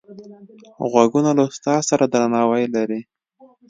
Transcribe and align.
غوږونه 0.91 1.31
له 1.37 1.43
استاد 1.49 1.81
سره 1.89 2.05
درناوی 2.13 2.65
لري 2.75 3.01